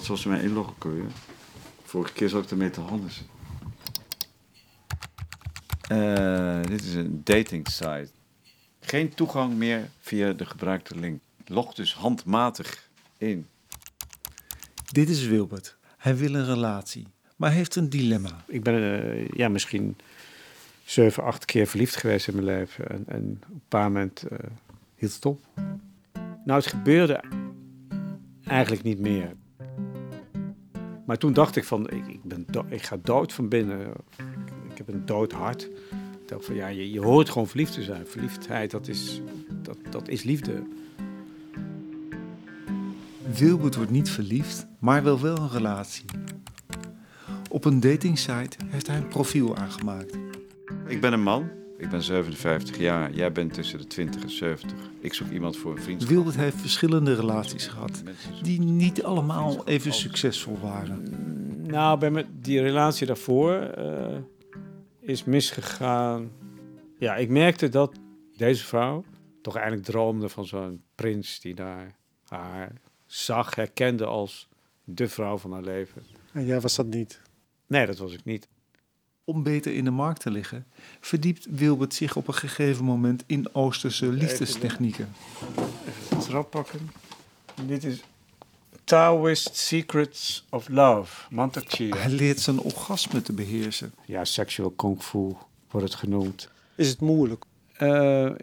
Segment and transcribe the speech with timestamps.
[0.00, 1.12] Zoals ze mij inloggen kunnen.
[1.82, 3.10] Vorige keer zat ik ermee te handen.
[5.88, 8.08] Eh, dit is een dating site.
[8.80, 11.20] Geen toegang meer via de gebruikte link.
[11.46, 13.46] Log dus handmatig in.
[14.92, 15.76] Dit is Wilbert.
[15.96, 18.44] Hij wil een relatie, maar heeft een dilemma.
[18.46, 19.96] Ik ben eh, ja, misschien
[20.84, 22.88] zeven, acht keer verliefd geweest in mijn leven.
[22.88, 24.38] En, en op een paar moment eh,
[24.94, 25.40] hield het op.
[26.44, 27.24] Nou, het gebeurde
[28.44, 29.34] eigenlijk niet meer.
[31.06, 33.80] Maar toen dacht ik van, ik, ik, ben do- ik ga dood van binnen.
[34.70, 35.62] Ik heb een dood hart.
[36.22, 38.06] Ik dacht van, ja, je, je hoort gewoon verliefd te zijn.
[38.06, 39.20] Verliefdheid, dat is,
[39.62, 40.62] dat, dat is liefde.
[43.34, 46.04] Wilbert wordt niet verliefd, maar wil wel een relatie.
[47.50, 50.18] Op een datingsite heeft hij een profiel aangemaakt.
[50.86, 51.48] Ik ben een man.
[51.80, 53.12] Ik ben 57 jaar.
[53.12, 54.78] Jij bent tussen de 20 en 70.
[55.00, 56.12] Ik zoek iemand voor een vriendschap.
[56.12, 58.02] Wilbert heeft verschillende relaties gehad,
[58.42, 61.04] die niet allemaal even succesvol waren.
[61.66, 64.16] Nou, bij me, die relatie daarvoor eh,
[65.00, 66.30] is misgegaan.
[66.98, 67.92] Ja, ik merkte dat
[68.36, 69.04] deze vrouw
[69.42, 72.72] toch eigenlijk droomde van zo'n prins die daar haar
[73.06, 74.48] zag, herkende als
[74.84, 76.02] de vrouw van haar leven.
[76.32, 77.20] En jij was dat niet.
[77.66, 78.48] Nee, dat was ik niet.
[79.24, 80.66] Om beter in de markt te liggen,
[81.00, 85.12] verdiept Wilbert zich op een gegeven moment in Oosterse liefdestechnieken.
[85.88, 86.90] Even het rap pakken.
[87.66, 88.02] Dit is
[88.84, 91.96] Taoist Secrets of Love, Mantak Chia.
[91.96, 93.92] Hij leert zijn orgasme te beheersen.
[94.04, 95.32] Ja, sexual kung fu
[95.70, 96.48] wordt het genoemd.
[96.74, 97.44] Is het moeilijk?
[97.72, 97.88] Eh,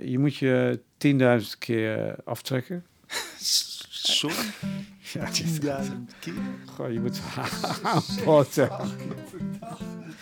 [0.04, 2.86] je moet je 10.000 keer aftrekken.
[3.90, 4.36] Sorry?
[5.14, 5.66] Ja, het is- 10.000
[6.20, 6.34] keer.
[6.76, 7.20] Goh, je moet
[7.84, 8.70] aanpoten.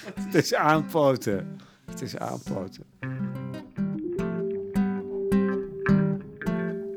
[0.19, 1.57] Het is aanpoten.
[1.85, 2.83] Het is aanpoten.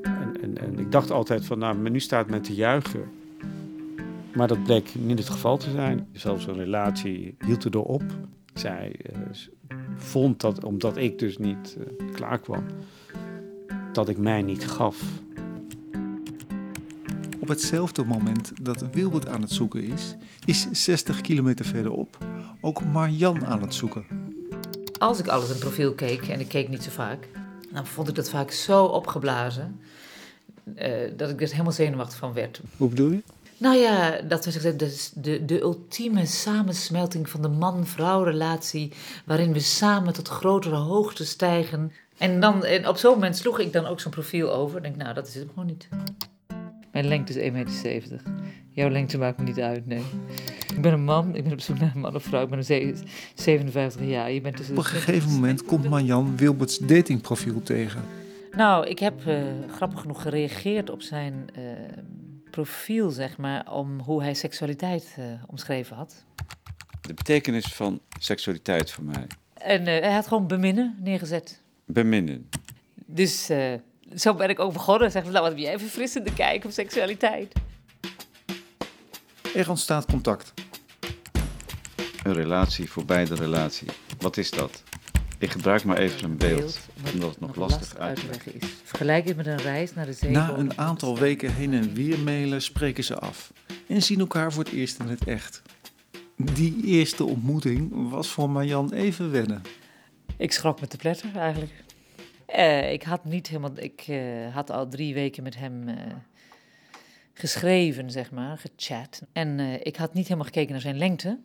[0.02, 3.10] En, en, en ik dacht altijd van, nou, nu staat men te juichen.
[4.34, 6.08] Maar dat bleek niet het geval te zijn.
[6.12, 8.02] Zelfs een relatie hield erdoor op.
[8.54, 9.18] Zij eh,
[9.96, 12.64] vond dat, omdat ik dus niet eh, klaar kwam,
[13.92, 15.02] dat ik mij niet gaf.
[17.38, 22.27] Op hetzelfde moment dat Wilbert aan het zoeken is, is 60 kilometer verderop
[22.60, 24.04] ook Marjan aan het zoeken.
[24.98, 27.28] Als ik alles een profiel keek, en ik keek niet zo vaak,
[27.72, 29.80] dan vond ik dat vaak zo opgeblazen.
[30.74, 32.60] eh, dat ik er helemaal zenuwachtig van werd.
[32.76, 33.22] Hoe bedoel je?
[33.56, 38.92] Nou ja, dat was is de, de ultieme samensmelting van de man-vrouw relatie,
[39.24, 41.92] waarin we samen tot grotere hoogte stijgen.
[42.18, 44.76] En, dan, en op zo'n moment sloeg ik dan ook zo'n profiel over.
[44.76, 45.88] Ik denk, nou, dat is het gewoon niet.
[46.98, 48.20] Mijn lengte is 1,70 meter.
[48.70, 50.02] Jouw lengte maakt me niet uit, nee.
[50.74, 52.42] Ik ben een man, ik ben op zoek naar een man of vrouw.
[52.42, 52.94] Ik ben een ze-
[53.34, 54.30] 57 jaar.
[54.30, 58.02] Je bent tussen Op een 20 gegeven moment komt Marjan Wilberts datingprofiel tegen.
[58.52, 59.42] Nou, ik heb eh,
[59.74, 61.62] grappig genoeg gereageerd op zijn eh,
[62.50, 66.24] profiel, zeg maar, om hoe hij seksualiteit eh, omschreven had.
[67.00, 69.26] De betekenis van seksualiteit voor mij.
[69.54, 71.62] En eh, hij had gewoon beminnen neergezet.
[71.86, 72.48] Beminnen.
[73.06, 73.72] Dus eh,
[74.16, 75.10] zo ben ik ook begonnen.
[75.10, 77.52] Zeg, nou, wat heb jij even verfrissende kijk op seksualiteit?
[79.54, 80.52] Er ontstaat contact.
[82.22, 83.88] Een relatie voor beide relatie.
[84.18, 84.82] Wat is dat?
[85.38, 86.78] Ik gebruik maar even een beeld,
[87.12, 88.68] omdat het nog lastig uit te leggen is.
[88.84, 90.30] Vergelijk het met een reis naar de zee.
[90.30, 93.52] Na een aantal weken heen en weer mailen spreken ze af
[93.86, 95.62] en zien elkaar voor het eerst in het echt.
[96.36, 99.62] Die eerste ontmoeting was voor Marjan even wennen.
[100.36, 101.72] Ik schrok me te pletter eigenlijk.
[102.58, 103.70] Eh, ik had niet helemaal.
[103.74, 105.96] Ik eh, had al drie weken met hem eh,
[107.32, 109.22] geschreven, zeg maar, gechat.
[109.32, 111.38] En ik had niet helemaal gekeken naar zijn lengte.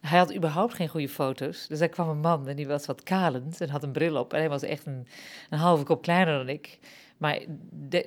[0.00, 1.66] Hij had überhaupt geen goede foto's.
[1.66, 4.32] Dus er kwam een man en die was wat kalend en had een bril op.
[4.32, 5.06] En hij was echt een,
[5.50, 6.78] een halve kop kleiner dan ik.
[7.16, 7.38] Maar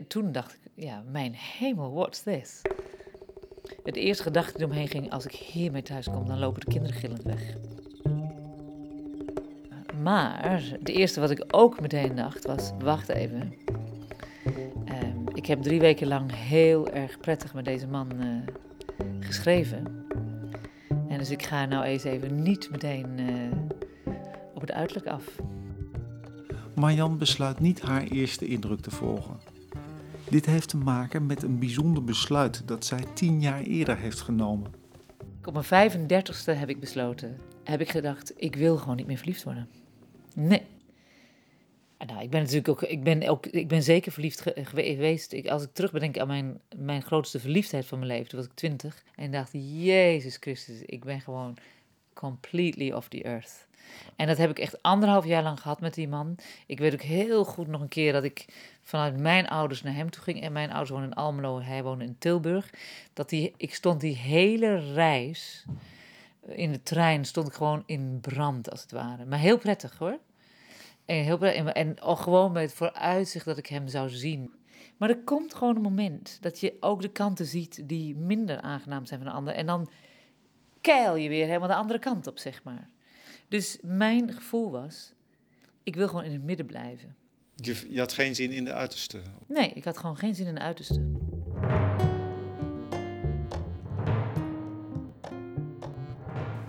[0.08, 2.62] toen dacht ik, ja, mijn hemel, what's this?
[3.84, 6.98] Het eerste gedachte die omheen ging, als ik hiermee thuis kom, dan lopen de kinderen
[6.98, 7.56] gillend weg.
[10.08, 13.54] Maar het eerste wat ik ook meteen dacht was: wacht even.
[14.86, 18.28] Ehm, ik heb drie weken lang heel erg prettig met deze man eh,
[19.20, 20.06] geschreven.
[21.08, 24.14] En dus ik ga nou eens even niet meteen eh,
[24.54, 25.24] op het uiterlijk af.
[26.76, 29.40] Marjan besluit niet haar eerste indruk te volgen.
[30.30, 34.72] Dit heeft te maken met een bijzonder besluit dat zij tien jaar eerder heeft genomen.
[35.46, 39.44] Op mijn 35ste heb ik besloten, heb ik gedacht, ik wil gewoon niet meer verliefd
[39.44, 39.68] worden.
[40.40, 40.62] Nee.
[41.98, 45.32] En Nou, ik ben natuurlijk ook, ik ben ook, ik ben zeker verliefd ge- geweest.
[45.32, 48.54] Ik, als ik terugbedenk aan mijn, mijn grootste verliefdheid van mijn leven, toen was ik
[48.56, 49.04] twintig.
[49.16, 51.58] En dacht, Jezus Christus, ik ben gewoon
[52.14, 53.68] completely off the earth.
[54.16, 56.36] En dat heb ik echt anderhalf jaar lang gehad met die man.
[56.66, 58.46] Ik weet ook heel goed nog een keer dat ik
[58.84, 60.42] vanuit mijn ouders naar hem toe ging.
[60.42, 62.70] En mijn ouders wonen in Almelo, hij woonde in Tilburg.
[63.14, 65.66] Dat die, ik stond die hele reis
[66.48, 69.26] in de trein, stond ik gewoon in brand als het ware.
[69.26, 70.20] Maar heel prettig hoor.
[71.08, 74.54] En, heel en, en ook gewoon met het vooruitzicht dat ik hem zou zien.
[74.98, 79.06] Maar er komt gewoon een moment dat je ook de kanten ziet die minder aangenaam
[79.06, 79.54] zijn van de ander.
[79.54, 79.90] En dan
[80.82, 82.90] keil je weer helemaal de andere kant op, zeg maar.
[83.48, 85.14] Dus mijn gevoel was,
[85.84, 87.16] ik wil gewoon in het midden blijven.
[87.56, 89.22] Je, je had geen zin in de uiterste.
[89.48, 91.12] Nee, ik had gewoon geen zin in de uiterste.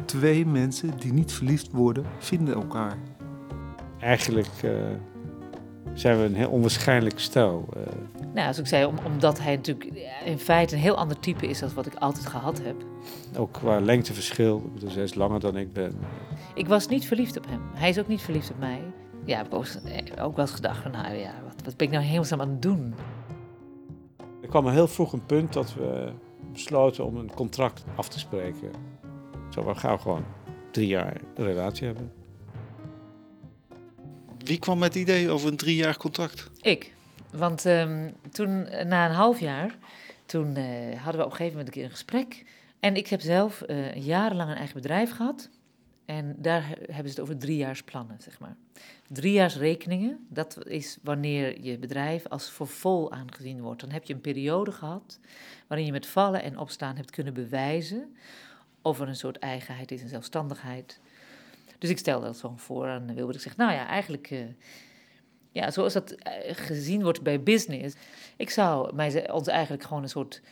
[0.05, 3.08] Twee mensen die niet verliefd worden, vinden elkaar.
[4.01, 4.71] Eigenlijk eh,
[5.93, 7.69] zijn we een heel onwaarschijnlijk stel.
[7.77, 7.83] eh.
[8.21, 9.93] Nou, zoals ik zei, om, omdat hij natuurlijk
[10.25, 12.77] in feite een heel ander type is dan wat ik altijd gehad heb.
[13.37, 14.71] ook qua lengteverschil.
[14.75, 15.93] Bedoel, zij is langer dan ik ben.
[16.55, 17.61] Ik was niet verliefd op hem.
[17.75, 18.81] Hij is ook niet verliefd op mij.
[19.25, 21.87] Ja, heb ik ook, eh, ook wel eens gedacht van, nou ja, wat, wat ben
[21.87, 22.95] ik nou helemaal aan het doen?
[24.43, 26.13] Er kwam heel vroeg een punt dat we
[26.53, 28.71] besloten om een contract af te spreken.
[29.49, 30.25] Zo, we gaan gewoon
[30.71, 32.13] drie jaar een relatie hebben.
[34.49, 36.51] Wie kwam met het idee over een driejarig contract?
[36.61, 36.93] Ik.
[37.33, 39.79] Want ehm, toen, na een half jaar,
[40.27, 40.65] toen eh,
[41.03, 42.45] hadden we op een gegeven moment een keer een gesprek.
[42.81, 45.49] En ik heb zelf eh, jarenlang een eigen bedrijf gehad.
[46.05, 48.57] En daar he- hebben ze het over driejaarsplannen, zeg maar.
[49.09, 53.81] Driejaarsrekeningen, dat is wanneer je bedrijf als voor vol aangezien wordt.
[53.81, 55.19] Dan heb je een periode gehad
[55.67, 58.17] waarin je met vallen en opstaan hebt kunnen bewijzen
[58.83, 61.01] of er een soort eigenheid is en zelfstandigheid.
[61.79, 63.37] Dus ik stel dat zo voor aan Wilbert.
[63.37, 64.39] Ik zeg, nou ja, eigenlijk, eh,
[65.53, 67.97] ja, zoals dat eh, gezien wordt bij business.
[68.37, 70.43] Ik zou mij, ons eigenlijk gewoon een soort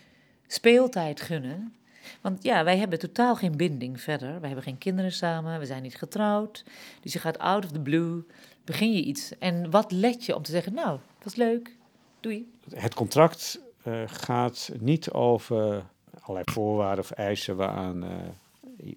[0.46, 1.74] speeltijd gunnen.
[2.20, 4.28] Want ja, wij hebben totaal geen binding verder.
[4.28, 6.64] Wij hebben geen kinderen samen, we zijn niet getrouwd.
[7.00, 8.24] Dus je gaat out of the blue,
[8.64, 9.38] begin je iets.
[9.38, 11.76] En wat let je om te zeggen, nou, was leuk,
[12.20, 12.52] doei.
[12.74, 15.84] Het contract eh, gaat niet over
[16.20, 18.10] allerlei voorwaarden of eisen waaraan eh,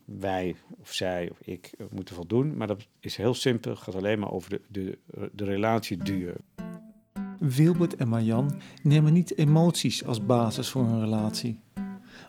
[0.06, 0.56] wij
[0.90, 2.58] of zij of ik moeten voldoen.
[2.58, 3.72] Maar dat is heel simpel.
[3.72, 4.98] Het gaat alleen maar over de, de,
[5.32, 6.36] de relatieduur.
[7.40, 11.60] Wilbert en Marjan nemen niet emoties als basis voor hun relatie.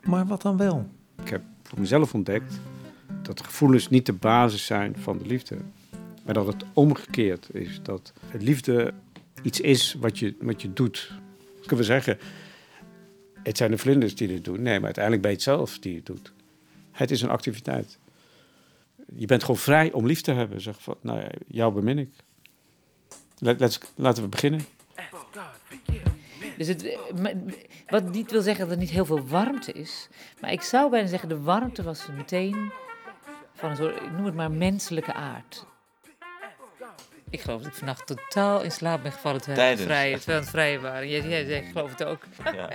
[0.03, 0.87] Maar wat dan wel?
[1.23, 2.61] Ik heb voor mezelf ontdekt
[3.23, 5.57] dat gevoelens niet de basis zijn van de liefde.
[6.25, 7.81] Maar dat het omgekeerd is.
[7.83, 8.95] Dat liefde
[9.43, 11.13] iets is wat je, wat je doet.
[11.61, 12.19] Kunnen we zeggen,
[13.43, 14.63] het zijn de vlinders die dit doen.
[14.63, 16.33] Nee, maar uiteindelijk ben je het zelf die het doet.
[16.91, 17.99] Het is een activiteit.
[19.17, 20.61] Je bent gewoon vrij om lief te hebben.
[20.61, 22.11] Zeg van, nou ja, jou bemin ik.
[23.39, 24.61] Let, let's- laten we beginnen.
[26.57, 26.99] Dus het,
[27.89, 30.09] wat niet wil zeggen dat er niet heel veel warmte is.
[30.41, 32.73] Maar ik zou bijna zeggen, de warmte was meteen
[33.55, 35.67] van een soort, ik noem het maar menselijke aard.
[37.31, 40.83] Ik geloof dat ik vannacht totaal in slaap ben gevallen terwijl we het het vrijen
[40.83, 41.09] waren.
[41.09, 42.23] Jij, jij zegt, ik geloof het ook.
[42.55, 42.71] Ja.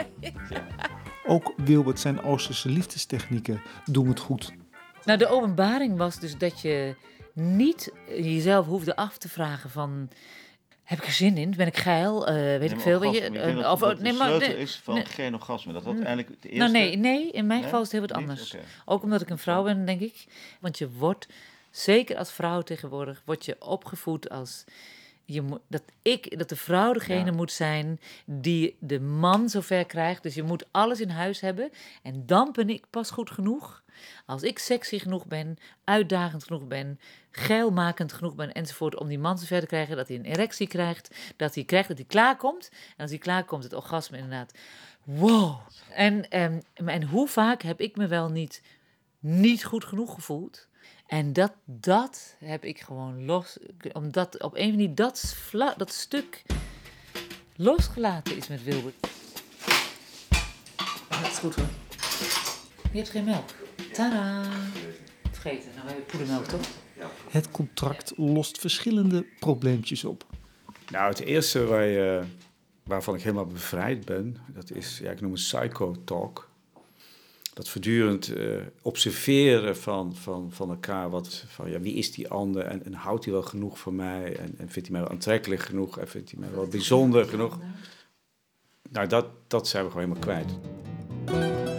[1.28, 4.54] Ook Wilbert zijn Oosterse liefdestechnieken doen het goed.
[5.06, 6.96] Nou, de openbaring was dus dat je
[7.34, 10.10] niet jezelf hoefde af te vragen van...
[10.84, 11.54] Heb ik er zin in?
[11.58, 12.28] Ben ik geil?
[12.28, 13.00] Eh, weet ik veel.
[13.00, 15.06] Weet je, eh, dat, of, dat nee, de maar, sleutel nee, is van nee.
[15.06, 15.74] geen orgasme.
[15.74, 16.58] Dat dat eigenlijk eerste...
[16.58, 17.64] Nou nee, nee, in mijn Nee?
[17.64, 18.56] geval is het heel wat anders.
[18.86, 20.26] Ook omdat ik een vrouw ben, denk ik.
[20.60, 21.28] Want je wordt,
[21.72, 24.64] zeker als vrouw tegenwoordig, word je opgevoed als...
[25.28, 27.32] Je moet, dat, ik, dat de vrouw degene Ja.
[27.32, 30.24] moet zijn die de man zover krijgt.
[30.24, 31.70] Dus je moet alles in huis hebben.
[32.04, 33.84] En dan ben ik pas goed genoeg.
[34.26, 37.00] Als ik sexy genoeg ben, uitdagend genoeg ben,
[37.32, 39.00] geilmakend genoeg ben enzovoort.
[39.00, 41.16] Om die man zover te krijgen dat hij een erectie krijgt.
[41.36, 42.70] Dat hij krijgt dat hij klaarkomt.
[42.72, 44.54] En als hij klaarkomt, het orgasme inderdaad.
[45.04, 45.60] Wow.
[45.94, 48.62] En, ehm, en hoe vaak heb ik me wel niet,
[49.20, 50.68] niet goed genoeg gevoeld?
[51.08, 53.58] En dat, dat heb ik gewoon los.
[53.92, 56.42] Omdat op een manier dat, vla- dat stuk
[57.56, 59.08] losgelaten is met Wilbert.
[61.10, 61.70] Dat is goed hoor.
[62.92, 63.50] Je hebt geen melk.
[63.96, 64.44] Tada!
[65.32, 65.70] Vergeten.
[65.76, 66.68] Nou, we hebben poedermelk toch?
[67.30, 70.26] Het contract lost verschillende probleempjes op.
[70.92, 72.24] Nou, het eerste waar je,
[72.84, 76.50] waarvan ik helemaal bevrijd ben, dat is, ja, ik noem het psycho-talk.
[77.54, 82.64] Dat voortdurend eh, observeren van, van, van elkaar, wat, van ja, wie is die ander
[82.64, 85.62] en, en houdt hij wel genoeg van mij en, en vindt hij mij wel aantrekkelijk
[85.62, 87.60] genoeg en vindt hij mij wel bijzonder genoeg.
[88.90, 90.44] Nou, dat, dat zijn we gewoon helemaal
[91.26, 91.74] kwijt.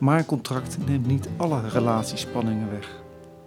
[0.00, 2.86] Maar een contract neemt niet alle relatiespanningen weg.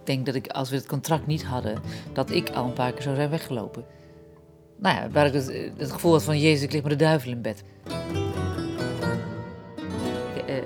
[0.00, 1.80] Ik denk dat ik, als we het contract niet hadden,
[2.12, 3.84] dat ik al een paar keer zou zijn weggelopen.
[4.76, 7.30] Nou ja, waar ik het, het gevoel had van, jezus, ik lig met de duivel
[7.30, 7.64] in bed.
[10.46, 10.56] Eh,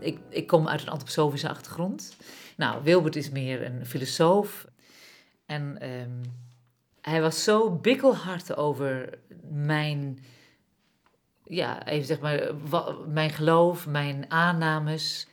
[0.00, 2.16] ik, ik kom uit een antroposofische achtergrond.
[2.56, 4.66] Nou, Wilbert is meer een filosoof.
[5.46, 6.24] En ehm,
[7.00, 9.18] hij was zo bikkelhard over
[9.50, 10.18] mijn,
[11.44, 12.50] ja, even zeg maar,
[13.06, 15.28] mijn geloof, mijn aannames.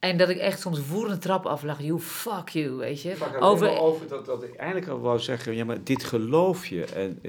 [0.00, 1.80] En dat ik echt soms woedende trap aflag.
[1.82, 3.12] You fuck you, weet je.
[3.20, 6.84] Over, Over, over dat, dat ik eigenlijk al wou zeggen, ja, maar dit geloof je.
[6.84, 7.20] En,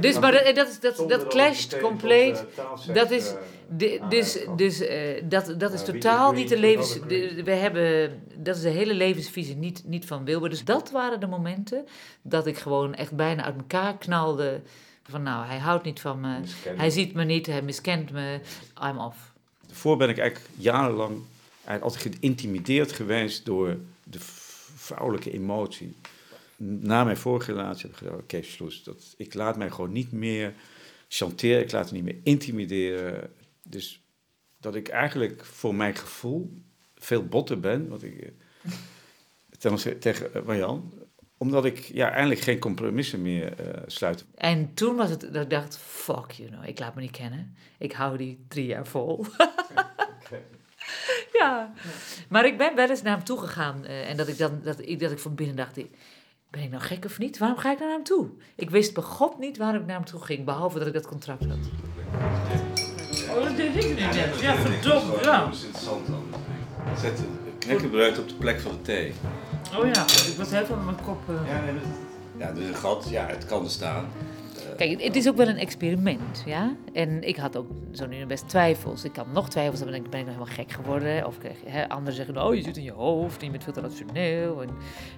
[0.00, 2.44] dus, maar dat, dat, is- dat, dat clasht compleet.
[2.92, 3.34] Dat is,
[3.68, 6.98] de- dus dus eh, dat, dat is totaal niet de levens...
[7.08, 10.50] De, we hebben, dat is de hele levensvisie niet, niet van Wilbur.
[10.50, 11.84] Dus dat waren de momenten
[12.22, 14.60] dat ik gewoon echt bijna uit elkaar knalde.
[15.10, 16.38] Van nou, hij houdt niet van me.
[16.76, 18.40] Hij ziet me niet, hij miskent me.
[18.84, 19.16] I'm off.
[19.66, 21.18] Daarvoor ben ik eigenlijk jarenlang
[21.68, 24.18] eigenlijk altijd geïntimideerd geweest door de
[24.74, 25.96] vrouwelijke emotie.
[26.56, 28.42] Na mijn vorige relatie heb ik oké,
[28.84, 30.54] dat ik laat mij gewoon niet meer
[31.08, 33.30] chanteren, ik laat me niet meer intimideren.
[33.62, 34.02] Dus
[34.60, 36.52] dat ik eigenlijk voor mijn gevoel
[36.94, 38.72] veel botter ben, wat ik eh,
[39.58, 40.92] ten tegen eh, Marjan,
[41.36, 44.24] omdat ik ja, eigenlijk geen compromissen meer eh, sluit.
[44.34, 47.56] En toen was het dat ik dacht, fuck you know, ik laat me niet kennen.
[47.78, 49.24] Ik hou die drie jaar vol.
[51.38, 51.72] ja,
[52.28, 53.84] maar ik ben wel eens naar hem toe gegaan.
[53.84, 55.90] eh, en dat ik dan, dat ik, dat ik van binnen dacht, ik-
[56.50, 57.38] ben ik nou gek of niet?
[57.38, 58.28] Waarom ga ik nou naar hem toe?
[58.56, 61.06] Ik wist bij God niet waarom ik naar hem toe ging, behalve dat ik dat
[61.06, 61.58] contract had.
[63.36, 64.40] Oh, dat deed ik niet net.
[64.40, 65.44] Ja, verdomd, ja.
[65.44, 66.22] Dat is interessant dan.
[67.00, 67.20] Zet
[67.58, 69.12] knekkenbruid op de plek van de thee.
[69.78, 71.18] Oh ja, ik was heel veel met mijn kop...
[71.28, 71.34] eh.
[71.48, 71.82] Ja, nee, dat-
[72.36, 74.06] ja, dus een gat, ja, het kan er staan.
[74.78, 76.76] Kijk, het is ook wel een experiment, ja.
[76.92, 79.04] En ik had ook zo nu best twijfels.
[79.04, 81.26] Ik had nog twijfels, dan ben ik, ben ik nog helemaal gek geworden.
[81.26, 83.80] Of hè, anderen zeggen, oh, je zit in je hoofd en je bent veel te
[83.80, 84.62] rationeel.
[84.62, 84.68] En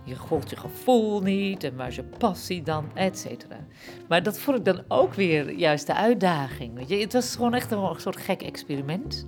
[0.05, 1.65] je volgt je gevoel niet.
[1.65, 3.67] En waar is je passie dan, et cetera.
[4.09, 6.97] Maar dat vond ik dan ook weer juist de uitdaging, weet je.
[6.97, 9.27] Het was gewoon echt een soort gek experiment.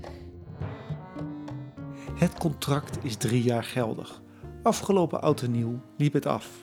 [2.15, 4.23] Het contract is drie jaar geldig.
[4.63, 6.62] Afgelopen oud en nieuw liep het af.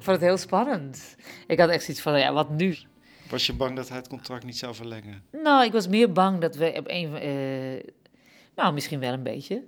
[0.00, 1.16] Ik vond het heel spannend.
[1.46, 2.76] Ik had echt zoiets van, ja, wat nu?
[3.28, 5.22] Was je bang dat hij het contract niet zou verlengen?
[5.42, 7.14] Nou, ik was meer bang dat we op een...
[7.14, 7.90] eh,
[8.56, 9.62] nou, misschien wel een beetje.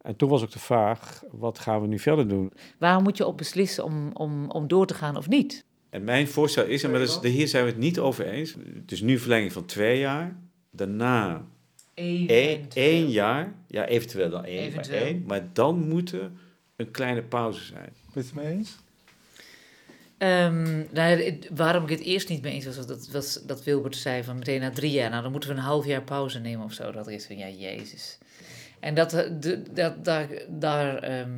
[0.00, 2.52] En toen was ook de vraag, wat gaan we nu verder doen?
[2.78, 5.64] Waarom moet je op beslissen om, om, om door te gaan of niet?
[5.90, 8.54] En mijn voorstel is, en maar dat is, hier zijn we het niet over eens,
[8.86, 10.36] dus nu verlenging van twee jaar,
[10.70, 11.46] daarna
[11.94, 14.98] één, één jaar, ja eventueel dan één, Eventueel.
[14.98, 16.30] Maar, één, maar dan moet er
[16.78, 17.92] een kleine pauze zijn.
[18.12, 18.76] Ben je het mee eens?
[20.18, 23.64] Ehm, nou, het- waarom ik het eerst niet mee eens was, was dat, was dat
[23.64, 26.38] Wilbert zei van meteen na drie jaar, nou dan moeten we een half jaar pauze
[26.38, 26.92] nemen of zo.
[26.92, 28.18] Dat is van, ja, jezus.
[28.80, 31.36] En dat, eh, de, dat daar, daar ehm,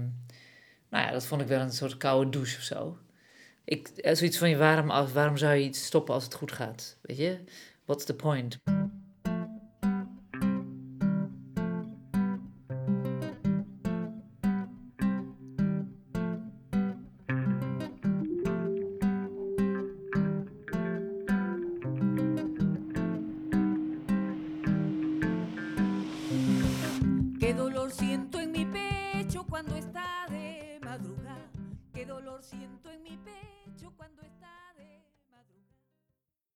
[0.91, 2.99] nou ja, dat vond ik wel een soort koude douche of zo.
[3.65, 6.97] Ik, eh, zoiets van, waarom, waarom zou je iets stoppen als het goed gaat?
[7.01, 7.39] Weet je?
[7.85, 8.59] What's the point?